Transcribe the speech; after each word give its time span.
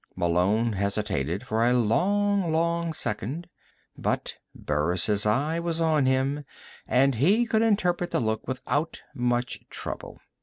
Malone 0.15 0.73
hesitated 0.73 1.45
for 1.45 1.63
a 1.63 1.73
long, 1.75 2.51
long 2.51 2.91
second. 2.91 3.47
But 3.95 4.35
Burris' 4.55 5.27
eye 5.27 5.59
was 5.59 5.79
on 5.79 6.07
him, 6.07 6.43
and 6.87 7.13
he 7.13 7.45
could 7.45 7.61
interpret 7.61 8.09
the 8.09 8.19
look 8.19 8.47
without 8.47 9.03
much 9.13 9.59
trouble. 9.69 10.17